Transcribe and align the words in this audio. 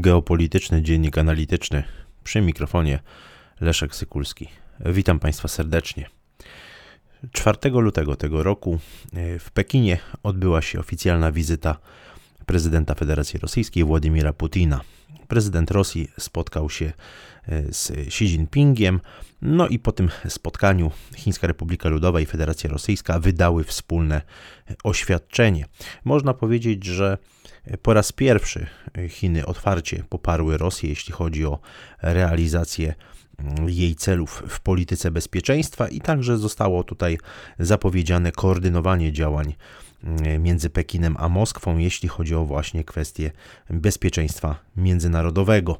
Geopolityczny 0.00 0.82
Dziennik 0.82 1.18
Analityczny 1.18 1.84
przy 2.24 2.40
mikrofonie 2.40 2.98
Leszek 3.60 3.94
Sykulski. 3.94 4.48
Witam 4.80 5.18
Państwa 5.18 5.48
serdecznie. 5.48 6.06
4 7.32 7.70
lutego 7.70 8.16
tego 8.16 8.42
roku 8.42 8.78
e, 9.12 9.38
w 9.38 9.50
Pekinie 9.50 9.98
odbyła 10.22 10.62
się 10.62 10.80
oficjalna 10.80 11.32
wizyta 11.32 11.76
prezydenta 12.46 12.94
Federacji 12.94 13.40
Rosyjskiej 13.40 13.84
Władimira 13.84 14.32
Putina. 14.32 14.80
Prezydent 15.28 15.70
Rosji 15.70 16.08
spotkał 16.18 16.70
się 16.70 16.92
e, 17.48 17.72
z 17.72 17.90
Xi 17.90 18.24
Jinpingiem, 18.24 19.00
no 19.42 19.68
i 19.68 19.78
po 19.78 19.92
tym 19.92 20.08
spotkaniu 20.28 20.90
Chińska 21.16 21.46
Republika 21.46 21.88
Ludowa 21.88 22.20
i 22.20 22.26
Federacja 22.26 22.70
Rosyjska 22.70 23.20
wydały 23.20 23.64
wspólne 23.64 24.22
oświadczenie. 24.84 25.66
Można 26.04 26.34
powiedzieć, 26.34 26.84
że 26.84 27.18
po 27.82 27.94
raz 27.94 28.12
pierwszy 28.12 28.66
Chiny 29.08 29.46
otwarcie 29.46 30.04
poparły 30.08 30.58
Rosję, 30.58 30.88
jeśli 30.88 31.12
chodzi 31.12 31.46
o 31.46 31.58
realizację 32.02 32.94
mm, 33.38 33.68
jej 33.68 33.94
celów 33.94 34.42
w 34.48 34.60
polityce 34.60 35.10
bezpieczeństwa, 35.10 35.88
i 35.88 36.00
także 36.00 36.38
zostało 36.38 36.84
tutaj 36.84 37.18
zapowiedziane 37.58 38.32
koordynowanie 38.32 39.12
działań 39.12 39.54
między 40.38 40.70
Pekinem 40.70 41.16
a 41.18 41.28
Moskwą, 41.28 41.78
jeśli 41.78 42.08
chodzi 42.08 42.34
o 42.34 42.44
właśnie 42.44 42.84
kwestie 42.84 43.30
bezpieczeństwa 43.70 44.56
międzynarodowego. 44.76 45.78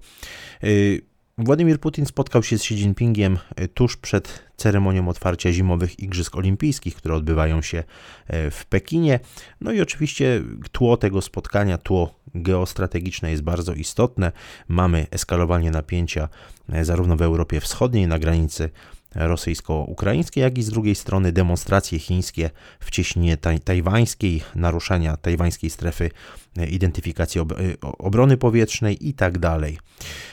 Y, 0.65 1.03
Władimir 1.39 1.81
Putin 1.81 2.07
spotkał 2.07 2.43
się 2.43 2.59
z 2.59 2.61
Xi 2.61 2.75
Jinpingiem 2.75 3.39
e, 3.57 3.69
tuż 3.69 3.97
przed 3.97 4.45
ceremonią 4.57 5.09
otwarcia 5.09 5.53
zimowych 5.53 6.01
Igrzysk 6.01 6.37
Olimpijskich, 6.37 6.97
które 6.97 7.15
odbywają 7.15 7.63
się 7.63 7.85
e, 8.27 8.51
w 8.51 8.67
Pekinie. 8.67 9.21
No 9.61 9.73
i 9.73 9.81
oczywiście 9.81 10.43
tło 10.73 10.97
tego 10.97 11.23
spotkania, 11.23 11.79
tło 11.79 12.21
geostrategiczne 12.35 13.31
jest 13.31 13.43
bardzo 13.43 13.73
istotne. 13.73 14.33
Mamy 14.69 15.07
eskalowanie 15.11 15.71
napięcia 15.71 16.29
e, 16.73 16.85
zarówno 16.85 17.17
w 17.17 17.23
Europie 17.23 17.61
Wschodniej 17.61 18.07
na 18.07 18.19
granicy 18.19 18.71
rosyjsko-ukraińskie, 19.15 20.41
jak 20.41 20.59
i 20.59 20.63
z 20.63 20.71
drugiej 20.71 20.95
strony 20.95 21.33
demonstracje 21.33 21.99
chińskie 21.99 22.51
w 22.81 22.91
cieśninie 22.91 23.37
taj 23.37 23.61
tajwańskiej, 23.61 24.43
naruszania 24.55 25.17
tajwańskiej 25.17 25.71
strefy 25.71 26.11
e, 26.59 26.67
identyfikacji 26.67 27.41
ob 27.41 27.53
e, 27.53 27.57
obrony 27.81 28.37
powietrznej 28.37 29.09
i 29.09 29.15
tak 29.15 29.39
dalej. 29.39 29.79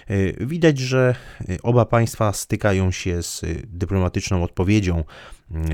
E, 0.08 0.46
widać, 0.46 0.80
że 0.80 1.16
oba 1.64 1.86
państwa 1.86 2.34
stykają 2.34 2.92
się 2.92 3.24
z 3.24 3.42
dyplomatyczną 3.64 4.44
odpowiedzią 4.44 5.04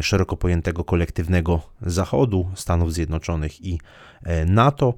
szeroko 0.02 0.38
pojętego 0.38 0.84
kolektywnego 0.84 1.62
Zachodu, 1.82 2.50
Stanów 2.56 2.94
Zjednoczonych 2.94 3.66
i 3.66 3.80
NATO. 4.46 4.94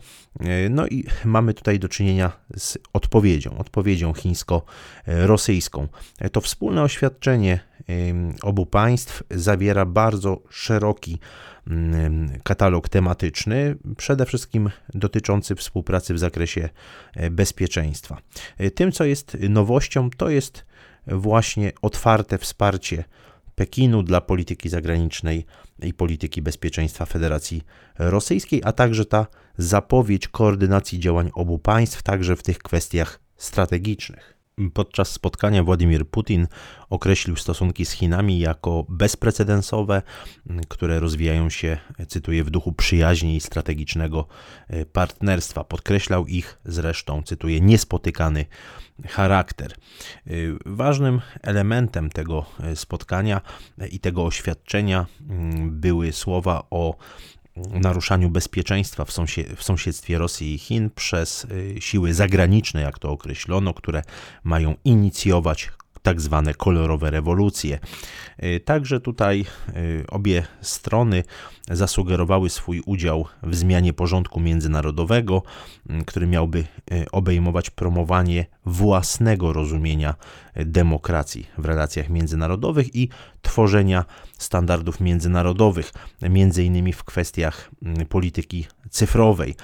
No 0.69 0.87
i 0.87 1.05
mamy 1.25 1.53
tutaj 1.53 1.79
do 1.79 1.89
czynienia 1.89 2.31
z 2.57 2.77
odpowiedzią, 2.93 3.57
odpowiedzią 3.57 4.13
chińsko-rosyjską. 4.13 5.87
To 6.31 6.41
wspólne 6.41 6.83
oświadczenie 6.83 7.59
obu 8.41 8.65
państw 8.65 9.23
zawiera 9.31 9.85
bardzo 9.85 10.41
szeroki 10.49 11.19
katalog 12.43 12.89
tematyczny, 12.89 13.75
przede 13.97 14.25
wszystkim 14.25 14.69
dotyczący 14.93 15.55
współpracy 15.55 16.13
w 16.13 16.19
zakresie 16.19 16.69
e, 17.13 17.29
bezpieczeństwa. 17.29 18.17
E, 18.57 18.71
tym, 18.71 18.91
co 18.91 19.05
jest 19.05 19.37
nowością, 19.49 20.09
to 20.09 20.29
jest 20.29 20.65
właśnie 21.07 21.71
otwarte 21.81 22.37
wsparcie 22.37 23.03
Pekinu 23.59 24.03
dla 24.03 24.21
polityki 24.21 24.69
zagranicznej 24.69 25.45
i 25.83 25.93
polityki 25.93 26.41
bezpieczeństwa 26.41 27.05
Federacji 27.05 27.63
Rosyjskiej, 27.97 28.61
a 28.65 28.71
także 28.71 29.05
ta 29.05 29.27
zapowiedź 29.57 30.27
koordynacji 30.27 30.99
działań 30.99 31.31
obu 31.33 31.59
państw, 31.59 32.03
także 32.03 32.35
w 32.35 32.43
tych 32.43 32.59
kwestiach 32.59 33.19
strategicznych. 33.37 34.38
Podczas 34.73 35.11
spotkania 35.11 35.63
Władimir 35.63 36.07
Putin 36.07 36.47
określił 36.89 37.35
stosunki 37.35 37.85
z 37.85 37.91
Chinami 37.91 38.39
jako 38.39 38.85
bezprecedensowe, 38.89 40.01
które 40.67 40.99
rozwijają 40.99 41.49
się, 41.49 41.77
cytuję, 42.07 42.43
w 42.43 42.49
duchu 42.49 42.73
przyjaźni 42.73 43.35
i 43.35 43.41
strategicznego 43.41 44.27
e, 44.67 44.85
partnerstwa. 44.85 45.63
Podkreślał 45.63 46.27
ich 46.27 46.59
zresztą, 46.65 47.23
cytuję, 47.23 47.61
niespotykany 47.61 48.45
charakter. 49.07 49.71
E, 49.71 50.31
ważnym 50.65 51.21
elementem 51.41 52.09
tego 52.09 52.45
e, 52.59 52.75
spotkania 52.75 53.41
i 53.91 53.99
tego 53.99 54.25
oświadczenia 54.25 55.05
mm, 55.29 55.79
były 55.79 56.11
słowa 56.11 56.67
o 56.69 56.95
naruszaniu 57.71 58.29
bezpieczeństwa 58.29 59.05
w, 59.05 59.11
sąsie 59.11 59.43
w 59.55 59.63
sąsiedztwie 59.63 60.17
Rosji 60.17 60.53
i 60.53 60.57
Chin 60.57 60.89
przez 60.95 61.47
y, 61.51 61.75
siły 61.79 62.13
zagraniczne, 62.13 62.81
jak 62.81 62.99
to 62.99 63.11
określono, 63.11 63.73
które 63.73 64.01
mają 64.43 64.75
inicjować 64.85 65.71
tak 66.01 66.21
zwane 66.21 66.53
kolorowe 66.53 67.11
rewolucje. 67.11 67.79
Y, 68.43 68.59
także 68.59 68.99
tutaj 68.99 69.45
y, 69.75 70.05
obie 70.09 70.43
strony 70.61 71.23
zasugerowały 71.71 72.49
swój 72.49 72.81
udział 72.85 73.25
w 73.43 73.55
zmianie 73.55 73.93
porządku 73.93 74.39
międzynarodowego, 74.39 75.43
który 76.05 76.27
miałby 76.27 76.65
obejmować 77.11 77.69
promowanie 77.69 78.45
własnego 78.65 79.53
rozumienia 79.53 80.15
demokracji 80.55 81.47
w 81.57 81.65
relacjach 81.65 82.09
międzynarodowych 82.09 82.95
i 82.95 83.09
tworzenia 83.41 84.05
standardów 84.37 84.99
międzynarodowych, 84.99 85.91
między 86.21 86.63
innymi 86.63 86.93
w 86.93 87.03
kwestiach 87.03 87.71
mm, 87.85 88.05
polityki 88.05 88.67
cyfrowej. 88.89 89.55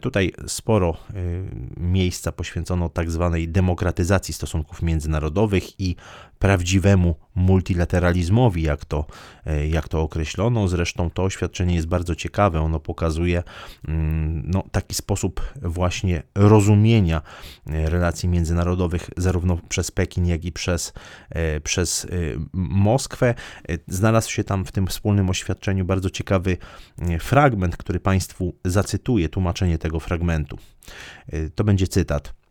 Tutaj 0.00 0.32
sporo 0.46 0.96
y, 1.14 1.44
miejsca 1.76 2.32
poświęcono 2.32 2.88
tak 2.88 3.10
zwanej 3.10 3.48
demokratyzacji 3.48 4.34
stosunków 4.34 4.82
międzynarodowych 4.82 5.80
i 5.80 5.96
prawdziwemu 6.42 7.14
multilateralizmowi, 7.34 8.62
jak 8.62 8.84
to, 8.84 9.06
y, 9.46 9.68
jak 9.68 9.88
to 9.88 10.00
określono. 10.00 10.68
Zresztą 10.68 11.10
to 11.10 11.22
oświadczenie 11.22 11.74
jest 11.74 11.86
bardzo 11.86 12.14
ciekawe. 12.14 12.60
Ono 12.60 12.80
pokazuje 12.80 13.42
mm, 13.88 14.42
no, 14.46 14.64
taki 14.72 14.94
sposób 14.94 15.52
właśnie 15.62 16.22
rozumienia 16.34 17.22
y, 17.70 17.90
relacji 17.90 18.28
międzynarodowych, 18.28 19.10
zarówno 19.16 19.58
przez 19.68 19.90
Pekin, 19.90 20.26
jak 20.26 20.44
i 20.44 20.52
przez, 20.52 20.92
przez 21.64 22.06
Moskwę. 22.52 23.34
Znalazł 23.88 24.30
się 24.30 24.44
tam 24.44 24.64
w 24.64 24.72
tym 24.72 24.86
wspólnym 24.86 25.30
oświadczeniu 25.30 25.84
bardzo 25.84 26.10
ciekawy 26.10 26.56
fragment, 27.20 27.76
który 27.76 28.00
Państwu 28.00 28.54
zacytuję 28.64 29.28
tłumaczenie 29.28 29.78
tego 29.78 30.00
fragmentu. 30.00 30.58
To 31.54 31.64
będzie 31.64 31.88
cytat. 31.88 32.41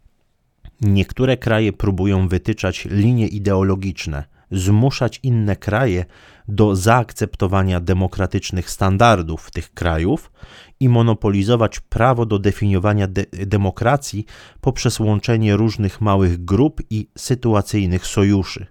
Niektóre 0.82 1.38
kraje 1.38 1.74
próbują 1.74 2.28
wytyczać 2.28 2.88
linie 2.92 3.28
ideologiczne, 3.28 4.24
zmuszać 4.52 5.20
inne 5.24 5.56
kraje 5.56 6.06
do 6.48 6.76
zaakceptowania 6.76 7.80
demokratycznych 7.80 8.70
standardów 8.70 9.52
tych 9.52 9.74
krajów 9.74 10.32
i 10.80 10.90
monopolizować 10.90 11.80
prawo 11.80 12.26
do 12.26 12.40
definiowania 12.40 13.08
de 13.08 13.26
demokracji 13.46 14.26
poprzez 14.62 15.00
łączenie 15.00 15.56
różnych 15.56 16.02
małych 16.02 16.46
grup 16.46 16.82
i 16.90 17.10
sytuacyjnych 17.18 18.08
sojuszy. 18.08 18.66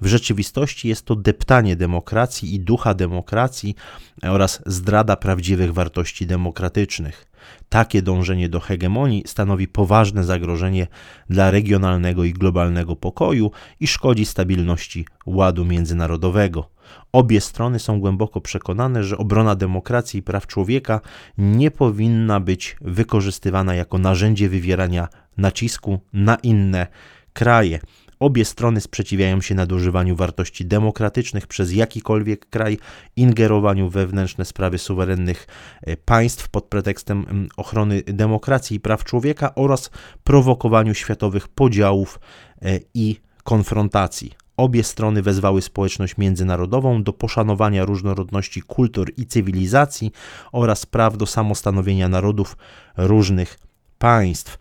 W 0.00 0.06
rzeczywistości 0.06 0.88
jest 0.88 1.04
to 1.04 1.16
deptanie 1.16 1.76
demokracji 1.76 2.54
i 2.54 2.60
ducha 2.60 2.94
demokracji 2.94 3.74
oraz 4.22 4.62
zdrada 4.66 5.16
prawdziwych 5.16 5.74
wartości 5.74 6.26
demokratycznych. 6.26 7.26
Takie 7.68 8.02
dążenie 8.02 8.48
do 8.48 8.60
hegemonii 8.60 9.22
stanowi 9.26 9.68
poważne 9.68 10.24
zagrożenie 10.24 10.86
dla 11.30 11.50
regionalnego 11.50 12.24
i 12.24 12.32
globalnego 12.32 12.96
pokoju 12.96 13.50
i 13.80 13.86
szkodzi 13.86 14.26
stabilności 14.26 15.06
ładu 15.26 15.64
międzynarodowego. 15.64 16.70
Obie 17.12 17.40
strony 17.40 17.78
są 17.78 18.00
głęboko 18.00 18.40
przekonane, 18.40 19.04
że 19.04 19.18
obrona 19.18 19.54
demokracji 19.54 20.20
i 20.20 20.22
praw 20.22 20.46
człowieka 20.46 21.00
nie 21.38 21.70
powinna 21.70 22.40
być 22.40 22.76
wykorzystywana 22.80 23.74
jako 23.74 23.98
narzędzie 23.98 24.48
wywierania 24.48 25.08
nacisku 25.36 26.00
na 26.12 26.34
inne 26.34 26.86
kraje. 27.32 27.80
Obie 28.20 28.44
strony 28.44 28.80
sprzeciwiają 28.80 29.40
się 29.40 29.54
nadużywaniu 29.54 30.16
wartości 30.16 30.66
demokratycznych 30.66 31.46
przez 31.46 31.72
jakikolwiek 31.72 32.50
kraj, 32.50 32.78
ingerowaniu 33.16 33.88
we 33.88 34.00
wewnętrzne 34.00 34.44
sprawy 34.44 34.78
suwerennych 34.78 35.46
e, 35.82 35.96
państw 35.96 36.48
pod 36.48 36.64
pretekstem 36.64 37.48
ochrony 37.56 38.02
demokracji 38.06 38.76
i 38.76 38.80
praw 38.80 39.04
człowieka 39.04 39.54
oraz 39.54 39.90
prowokowaniu 40.24 40.94
światowych 40.94 41.48
podziałów 41.48 42.20
e, 42.62 42.78
i 42.94 43.20
konfrontacji. 43.44 44.32
Obie 44.56 44.84
strony 44.84 45.22
wezwały 45.22 45.62
społeczność 45.62 46.16
międzynarodową 46.16 47.02
do 47.02 47.12
poszanowania 47.12 47.84
różnorodności 47.84 48.62
kultur 48.62 49.12
i 49.16 49.26
cywilizacji 49.26 50.12
oraz 50.52 50.86
praw 50.86 51.16
do 51.16 51.26
samostanowienia 51.26 52.08
narodów 52.08 52.56
różnych 52.96 53.58
państw. 53.98 54.58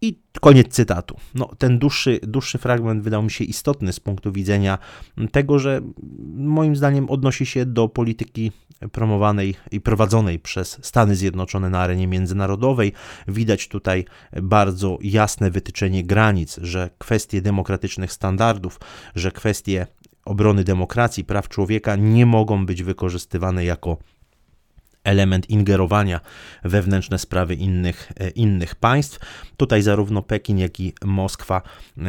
I 0.00 0.18
koniec 0.40 0.68
cytatu. 0.68 1.16
No, 1.34 1.50
ten 1.58 1.78
dłuższy, 1.78 2.20
dłuższy 2.22 2.58
fragment 2.58 3.02
wydał 3.02 3.22
mi 3.22 3.30
się 3.30 3.44
istotny 3.44 3.92
z 3.92 4.00
punktu 4.00 4.32
widzenia 4.32 4.78
tego, 5.32 5.58
że 5.58 5.80
moim 6.34 6.76
zdaniem 6.76 7.10
odnosi 7.10 7.46
się 7.46 7.66
do 7.66 7.88
polityki 7.88 8.52
promowanej 8.92 9.54
i 9.70 9.80
prowadzonej 9.80 10.38
przez 10.38 10.78
Stany 10.82 11.16
Zjednoczone 11.16 11.70
na 11.70 11.80
arenie 11.80 12.06
międzynarodowej. 12.06 12.92
Widać 13.28 13.68
tutaj 13.68 14.04
bardzo 14.42 14.98
jasne 15.00 15.50
wytyczenie 15.50 16.04
granic, 16.04 16.58
że 16.62 16.90
kwestie 16.98 17.42
demokratycznych 17.42 18.12
standardów, 18.12 18.80
że 19.14 19.32
kwestie 19.32 19.86
obrony 20.24 20.64
demokracji, 20.64 21.24
praw 21.24 21.48
człowieka 21.48 21.96
nie 21.96 22.26
mogą 22.26 22.66
być 22.66 22.82
wykorzystywane 22.82 23.64
jako 23.64 23.96
element 25.08 25.50
ingerowania 25.50 26.20
wewnętrzne 26.64 27.18
sprawy 27.18 27.54
innych, 27.54 28.12
e, 28.16 28.30
innych 28.30 28.74
państw. 28.74 29.18
Tutaj 29.56 29.82
zarówno 29.82 30.22
Pekin, 30.22 30.58
jak 30.58 30.80
i 30.80 30.92
Moskwa 31.04 31.62
e, 31.62 32.02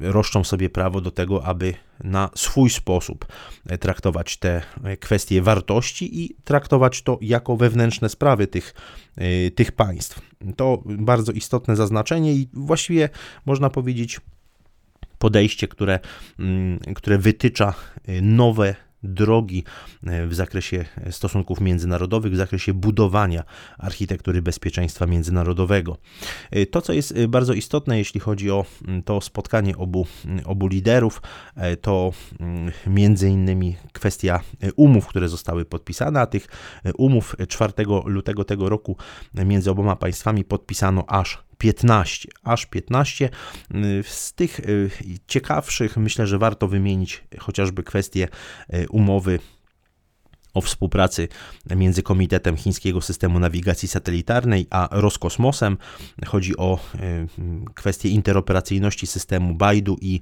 roszczą 0.00 0.44
sobie 0.44 0.70
prawo 0.70 1.00
do 1.00 1.10
tego, 1.10 1.44
aby 1.44 1.74
na 2.04 2.30
swój 2.34 2.70
sposób 2.70 3.26
e, 3.66 3.78
traktować 3.78 4.36
te 4.36 4.62
kwestie 5.00 5.42
wartości 5.42 6.24
i 6.24 6.36
traktować 6.44 7.02
to 7.02 7.18
jako 7.20 7.56
wewnętrzne 7.56 8.08
sprawy 8.08 8.46
tych, 8.46 8.74
tych 9.54 9.72
państw. 9.72 10.20
To 10.56 10.82
bardzo 10.84 11.32
istotne 11.32 11.76
zaznaczenie 11.76 12.32
i 12.32 12.48
właściwie 12.52 13.08
można 13.46 13.70
powiedzieć 13.70 14.20
podejście, 15.18 15.68
które, 15.68 16.00
mm, 16.38 16.78
które 16.94 17.18
wytycza 17.18 17.74
nowe 18.22 18.74
drogi 19.02 19.64
e, 20.06 20.26
w 20.26 20.34
zakresie 20.34 20.84
stosunków 21.10 21.60
międzynarodowych, 21.60 22.32
w 22.32 22.36
zakresie 22.36 22.74
budowania 22.74 23.44
architektury 23.78 24.42
bezpieczeństwa 24.42 25.06
międzynarodowego. 25.06 25.96
E, 26.50 26.66
to, 26.66 26.82
co 26.82 26.92
jest 26.92 27.12
e, 27.16 27.28
bardzo 27.28 27.52
istotne, 27.52 27.98
jeśli 27.98 28.20
chodzi 28.20 28.50
o 28.50 28.64
mm, 28.88 29.02
to 29.02 29.20
spotkanie 29.20 29.76
obu, 29.76 30.06
mm, 30.24 30.46
obu 30.46 30.66
liderów, 30.66 31.22
to 31.80 32.12
mm, 32.40 32.72
między 32.86 33.28
innymi 33.28 33.76
kwestia 33.92 34.40
umów, 34.76 35.06
które 35.06 35.28
zostały 35.28 35.64
podpisane, 35.64 36.20
a 36.20 36.26
tych 36.26 36.46
umów 36.98 37.36
4 37.48 37.72
lutego 38.04 38.44
tego 38.44 38.68
roku 38.68 38.96
między 39.34 39.70
oboma 39.70 39.96
państwami 39.96 40.44
podpisano 40.44 41.04
aż 41.08 41.45
15, 41.58 42.28
aż 42.42 42.66
15. 42.66 43.30
Z 44.02 44.32
tych 44.32 44.60
y, 44.60 44.90
ciekawszych 45.26 45.96
myślę, 45.96 46.26
że 46.26 46.38
warto 46.38 46.68
wymienić 46.68 47.24
chociażby 47.38 47.82
kwestię 47.82 48.28
y, 48.74 48.86
umowy 48.88 49.38
o 50.54 50.60
współpracy 50.60 51.28
między 51.76 52.02
Komitetem 52.02 52.56
Chińskiego 52.56 53.00
Systemu 53.00 53.38
Nawigacji 53.38 53.88
Satelitarnej 53.88 54.66
a 54.70 54.88
Roskosmosem. 54.90 55.78
Chodzi 56.26 56.56
o 56.56 56.78
y, 56.94 57.26
kwestię 57.74 58.08
interoperacyjności 58.08 59.06
systemu 59.06 59.54
Baidu 59.54 59.96
i, 60.00 60.20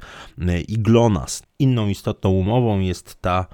i 0.69 0.79
GLONASS. 0.79 1.43
Inną 1.59 1.89
istotną 1.89 2.31
umową 2.31 2.81
jest 2.81 3.21
ta 3.21 3.47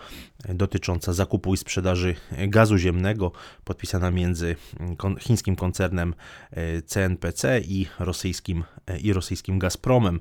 dotycząca 0.48 1.12
zakupu 1.12 1.54
i 1.54 1.56
sprzedaży 1.56 2.14
gazu 2.48 2.78
ziemnego, 2.78 3.32
podpisana 3.64 4.10
między 4.10 4.56
chińskim 5.20 5.56
koncernem 5.56 6.14
e, 6.50 6.82
CNPC 6.82 7.60
i 7.60 7.86
rosyjskim, 7.98 8.64
e, 8.86 8.98
i 8.98 9.12
rosyjskim 9.12 9.58
Gazpromem. 9.58 10.20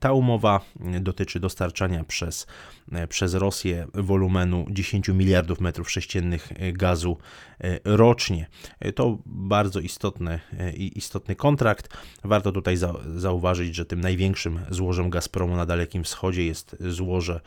Ta 0.00 0.12
umowa 0.12 0.60
dotyczy 1.00 1.40
dostarczania 1.40 2.04
przez, 2.04 2.46
e, 2.92 3.06
przez 3.06 3.34
Rosję 3.34 3.86
wolumenu 3.94 4.66
10 4.70 5.08
miliardów 5.08 5.60
metrów 5.60 5.90
sześciennych 5.90 6.52
gazu 6.72 7.18
rocznie. 7.84 8.46
To 8.94 9.18
bardzo 9.26 9.80
istotny, 9.80 10.40
istotny 10.76 11.36
kontrakt. 11.36 11.88
Warto 12.24 12.52
tutaj 12.52 12.76
zauważyć, 13.16 13.74
że 13.74 13.84
tym 13.84 14.00
największym 14.00 14.60
złożem 14.70 15.10
Gazpromu 15.10 15.56
na 15.56 15.66
Dalekim 15.66 16.04
Wschodzie 16.04 16.46
jest 16.46 16.76
złoże 16.80 17.40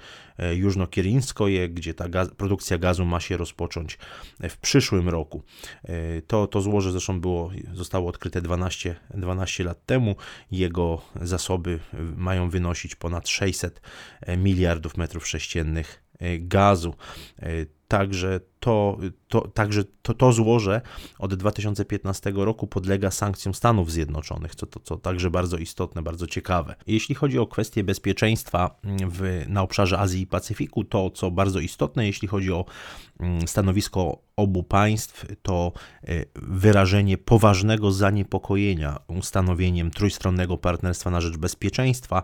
Jużno-Kieryńskoje, 0.53 1.69
gdzie 1.69 1.92
ta 1.93 2.09
gaz, 2.09 2.29
produkcja 2.37 2.77
gazu 2.77 3.05
ma 3.05 3.19
się 3.19 3.37
rozpocząć 3.37 3.97
w 4.49 4.57
przyszłym 4.57 5.09
roku. 5.09 5.43
E, 5.83 6.21
to, 6.21 6.47
to 6.47 6.61
złoże 6.61 6.91
zresztą 6.91 7.21
było, 7.21 7.51
zostało 7.73 8.09
odkryte 8.09 8.41
12, 8.41 8.95
12 9.13 9.63
lat 9.63 9.85
temu. 9.85 10.15
Jego 10.51 11.01
zasoby 11.21 11.79
mają 12.17 12.49
wynosić 12.49 12.95
ponad 12.95 13.29
600 13.29 13.81
miliardów 14.37 14.97
metrów 14.97 15.27
sześciennych 15.27 16.03
e, 16.19 16.39
gazu. 16.39 16.93
Także 17.93 18.39
to, 18.59 18.97
to, 19.27 19.41
także 19.41 19.83
to, 20.01 20.13
to 20.13 20.33
złoże 20.33 20.81
od 21.19 21.33
2015 21.33 22.33
roku 22.35 22.67
podlega 22.67 23.11
sankcjom 23.11 23.53
Stanów 23.53 23.91
Zjednoczonych, 23.91 24.55
co, 24.55 24.65
to, 24.65 24.79
co 24.79 24.97
także 24.97 25.29
bardzo 25.29 25.57
istotne, 25.57 26.01
bardzo 26.01 26.27
ciekawe. 26.27 26.75
Jeśli 26.87 27.15
chodzi 27.15 27.39
o 27.39 27.47
kwestie 27.47 27.83
bezpieczeństwa 27.83 28.79
w, 29.09 29.45
na 29.47 29.61
obszarze 29.61 29.99
Azji 29.99 30.21
i 30.21 30.27
Pacyfiku, 30.27 30.83
to 30.83 31.09
co 31.09 31.31
bardzo 31.31 31.59
istotne, 31.59 32.07
jeśli 32.07 32.27
chodzi 32.27 32.51
o 32.51 32.65
mm, 33.19 33.47
stanowisko 33.47 34.23
obu 34.35 34.63
państw, 34.63 35.25
to 35.41 35.71
e, 36.03 36.25
wyrażenie 36.35 37.17
poważnego 37.17 37.91
zaniepokojenia 37.91 38.99
ustanowieniem 39.07 39.91
trójstronnego 39.91 40.57
partnerstwa 40.57 41.09
na 41.09 41.21
rzecz 41.21 41.37
bezpieczeństwa 41.37 42.23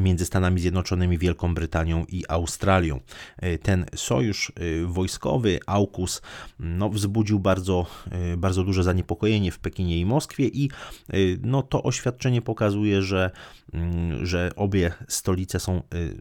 między 0.00 0.26
Stanami 0.26 0.60
Zjednoczonymi, 0.60 1.18
Wielką 1.18 1.54
Brytanią 1.54 2.04
i 2.08 2.24
Australią. 2.28 3.00
E, 3.36 3.58
ten 3.58 3.86
sojusz 3.94 4.52
e, 4.56 4.86
wojskowy, 5.08 5.58
AUKUS 5.66 6.22
no, 6.60 6.90
wzbudził 6.90 7.40
bardzo, 7.40 7.86
y, 8.32 8.36
bardzo 8.36 8.64
duże 8.64 8.82
zaniepokojenie 8.82 9.52
w 9.52 9.58
Pekinie 9.58 9.98
i 9.98 10.06
Moskwie 10.06 10.46
i 10.46 10.70
y, 11.14 11.38
no, 11.42 11.62
to 11.62 11.82
oświadczenie 11.82 12.42
pokazuje, 12.42 13.02
że, 13.02 13.30
mm, 13.72 14.26
że 14.26 14.50
obie 14.56 14.92
stolice 15.08 15.60
są 15.60 15.82
y, 15.94 16.16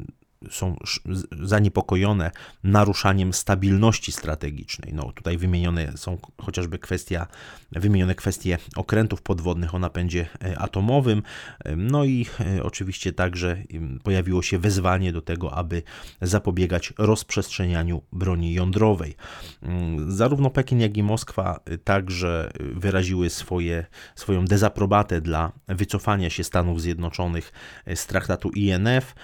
są 0.49 0.75
zaniepokojone 1.41 2.31
naruszaniem 2.63 3.33
stabilności 3.33 4.11
strategicznej. 4.11 4.93
No, 4.93 5.11
tutaj 5.11 5.37
wymienione 5.37 5.97
są 5.97 6.17
chociażby 6.41 6.79
kwestia, 6.79 7.27
wymienione 7.71 8.15
kwestie 8.15 8.57
okrętów 8.75 9.21
podwodnych 9.21 9.75
o 9.75 9.79
napędzie 9.79 10.27
e, 10.43 10.59
atomowym, 10.59 11.23
e, 11.65 11.75
no 11.75 12.05
i 12.05 12.25
e, 12.39 12.63
oczywiście 12.63 13.13
także 13.13 13.63
pojawiło 14.03 14.41
się 14.41 14.59
wezwanie 14.59 15.13
do 15.13 15.21
tego, 15.21 15.53
aby 15.53 15.83
zapobiegać 16.21 16.93
rozprzestrzenianiu 16.97 18.01
broni 18.11 18.53
jądrowej. 18.53 19.15
Mm, 19.61 20.11
zarówno 20.11 20.49
Pekin, 20.49 20.79
jak 20.79 20.97
i 20.97 21.03
Moskwa 21.03 21.59
także 21.83 22.51
wyraziły 22.59 23.29
swoje, 23.29 23.85
swoją 24.15 24.45
dezaprobatę 24.45 25.21
dla 25.21 25.51
wycofania 25.67 26.29
się 26.29 26.43
Stanów 26.43 26.81
Zjednoczonych 26.81 27.51
z 27.95 28.07
traktatu 28.07 28.49
INF, 28.49 29.15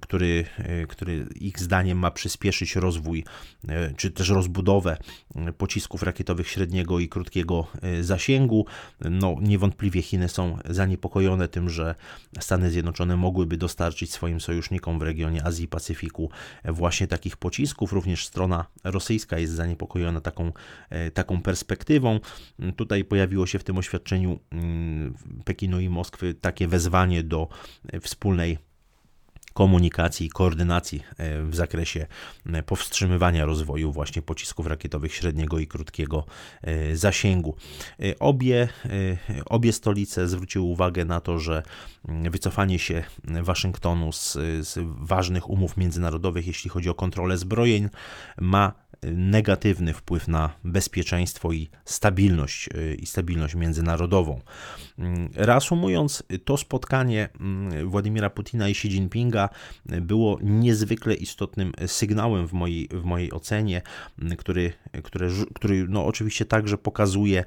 który, 0.00 0.44
e, 0.58 0.86
który 0.86 1.26
ich 1.34 1.60
zdaniem 1.60 1.98
ma 1.98 2.10
przyspieszyć 2.10 2.76
rozwój 2.76 3.24
e, 3.68 3.94
czy 3.96 4.10
też 4.10 4.28
rozbudowę 4.28 4.96
e, 5.34 5.52
pocisków 5.52 6.02
rakietowych 6.02 6.48
średniego 6.48 6.98
i 6.98 7.08
krótkiego 7.08 7.66
zasięgu. 8.00 8.66
No, 9.00 9.36
niewątpliwie 9.40 10.02
Chiny 10.02 10.28
są 10.28 10.58
zaniepokojone 10.64 11.48
tym, 11.48 11.70
że 11.70 11.94
Stany 12.40 12.70
Zjednoczone 12.70 13.16
mogłyby 13.16 13.56
dostarczyć 13.56 14.12
swoim 14.12 14.40
sojusznikom 14.40 14.98
w 14.98 15.02
regionie 15.02 15.44
Azji 15.44 15.64
i 15.64 15.68
Pacyfiku 15.68 16.30
właśnie 16.64 17.06
takich 17.06 17.36
pocisków. 17.36 17.92
Również 17.92 18.26
strona 18.26 18.64
rosyjska 18.84 19.38
jest 19.38 19.52
zaniepokojona 19.52 20.20
taką, 20.20 20.52
taką 21.14 21.42
perspektywą. 21.42 22.20
Tutaj 22.76 23.04
pojawiło 23.04 23.46
się 23.46 23.58
w 23.58 23.64
tym 23.64 23.78
oświadczeniu 23.78 24.40
mm, 24.50 25.14
Pekinu 25.44 25.80
i 25.80 25.88
Moskwy 25.88 26.34
takie 26.34 26.68
wezwanie 26.68 27.22
do 27.22 27.48
wspólnej 28.00 28.58
komunikacji 29.58 30.26
i 30.26 30.30
koordynacji 30.30 31.02
e, 31.16 31.42
w 31.42 31.54
zakresie 31.56 32.06
e, 32.46 32.62
powstrzymywania 32.62 33.44
rozwoju 33.44 33.92
właśnie 33.92 34.22
pocisków 34.22 34.66
rakietowych 34.66 35.14
średniego 35.14 35.58
i 35.58 35.66
krótkiego 35.66 36.24
e, 36.62 36.96
zasięgu. 36.96 37.56
Obie, 38.20 38.68
obie 39.46 39.72
stolice 39.72 40.28
zwróciły 40.28 40.64
uwagę 40.64 41.04
na 41.04 41.20
to, 41.20 41.38
że 41.38 41.62
mm, 42.08 42.32
wycofanie 42.32 42.78
się 42.78 43.04
Waszyngtonu 43.42 44.12
z, 44.12 44.32
z 44.60 44.78
ważnych 44.98 45.50
umów 45.50 45.76
międzynarodowych, 45.76 46.46
jeśli 46.46 46.70
chodzi 46.70 46.90
o 46.90 46.94
kontrolę 46.94 47.38
zbrojeń, 47.38 47.88
ma 48.40 48.72
negatywny 49.02 49.94
wpływ 49.94 50.28
na 50.28 50.50
bezpieczeństwo 50.64 51.52
i 51.52 51.68
stabilność, 51.84 52.68
y, 52.74 52.94
i 52.94 53.06
stabilność 53.06 53.54
międzynarodową. 53.54 54.40
Mm, 54.98 55.30
reasumując, 55.34 56.22
to 56.44 56.56
spotkanie 56.56 57.28
mm, 57.40 57.88
Władimira 57.88 58.30
Putina 58.30 58.68
i 58.68 58.70
Xi 58.70 58.88
Jinpinga 58.88 59.48
było 59.86 60.38
niezwykle 60.42 61.14
istotnym 61.14 61.72
sygnałem 61.86 62.48
w 62.48 62.52
mojej, 62.52 62.88
w 62.92 63.04
mojej 63.04 63.32
ocenie, 63.32 63.82
mm, 64.18 64.36
który, 64.36 64.72
który, 65.04 65.30
który 65.54 65.86
no 65.88 66.06
oczywiście 66.06 66.44
także 66.44 66.78
pokazuje, 66.78 67.44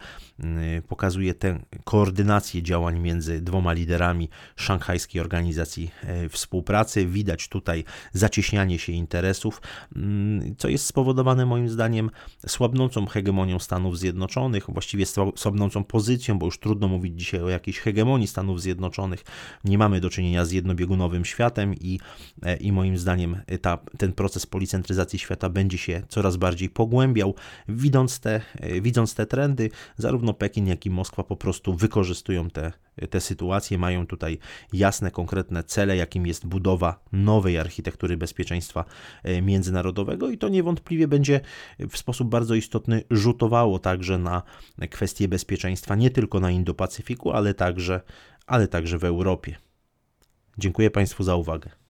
pokazuje 0.88 1.34
tę 1.34 1.60
koordynację 1.84 2.63
działań 2.63 3.00
między 3.00 3.41
dwoma 3.41 3.74
liderami 3.74 4.29
Szanghajskiej 4.55 5.22
Organizacji 5.22 5.91
Współpracy. 6.29 7.05
Widać 7.05 7.48
tutaj 7.48 7.84
zacieśnianie 8.13 8.79
się 8.79 8.91
interesów, 8.91 9.62
co 10.58 10.70
jest 10.70 10.86
spowodowane 10.86 11.40
spowodowane 11.41 11.45
moim 11.45 11.69
zdaniem 11.69 12.12
słabnącą 12.48 13.05
hegemonią 13.05 13.60
Stanów 13.60 14.00
Zjednoczonych, 14.00 14.65
właściwie 14.69 15.05
słabnącą 15.36 15.83
pozycją, 15.83 16.39
bo 16.39 16.45
już 16.45 16.60
trudno 16.60 16.88
mówić 16.88 17.19
dzisiaj 17.19 17.41
o 17.41 17.50
jakiejś 17.50 17.79
hegemonii 17.79 18.27
Stanów 18.27 18.62
Zjednoczonych. 18.62 19.24
Nie 19.63 19.77
mamy 19.77 20.01
do 20.01 20.10
czynienia 20.10 20.45
z 20.45 20.51
jednobiegunowym 20.51 21.25
światem 21.25 21.75
i, 21.75 22.00
e, 22.43 22.57
i 22.57 22.71
moim 22.71 22.98
zdaniem 22.98 23.41
ta, 23.62 23.77
ten 23.98 24.13
proces 24.13 24.45
policentryzacji 24.45 25.19
świata 25.19 25.50
będzie 25.50 25.77
się 25.77 26.03
coraz 26.10 26.38
bardziej 26.38 26.69
pogłębiał. 26.69 27.36
Widząc 27.67 28.19
te, 28.19 28.41
e, 28.60 28.81
widząc 28.81 29.15
te 29.15 29.25
trendy, 29.25 29.69
zarówno 29.98 30.33
Pekin, 30.33 30.67
jak 30.67 30.86
i 30.86 30.89
Moskwa 30.89 31.24
po 31.24 31.36
prostu 31.36 31.74
wykorzystują 31.74 32.50
te, 32.50 32.71
te 33.10 33.21
sytuacje, 33.21 33.77
mają 33.77 34.07
tutaj 34.07 34.38
jasne, 34.74 35.12
konkretne 35.12 35.63
cele, 35.63 35.98
jakim 35.98 36.27
jest 36.27 36.45
budowa 36.45 37.03
nowej 37.12 37.57
architektury 37.57 38.17
bezpieczeństwa 38.17 38.86
e, 39.24 39.41
międzynarodowego 39.41 40.29
i 40.29 40.38
to 40.38 40.50
niewątpliwie 40.50 41.07
będzie 41.07 41.41
w 41.79 41.98
sposób 41.98 42.29
bardzo 42.29 42.55
istotny 42.55 43.03
rzutowało 43.12 43.79
także 43.79 44.17
na 44.17 44.43
kwestie 44.89 45.27
bezpieczeństwa 45.27 45.95
nie 45.95 46.10
tylko 46.10 46.39
na 46.39 46.51
Indo-Pacyfiku, 46.51 47.31
ale 47.31 47.53
także, 47.53 48.01
ale 48.48 48.67
także 48.67 48.98
w 48.98 49.03
Europie. 49.03 49.55
Dziękuję 50.57 50.91
Państwu 50.91 51.24
za 51.24 51.36
uwagę. 51.36 51.81